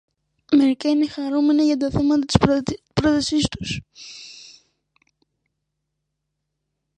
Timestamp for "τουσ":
3.47-3.81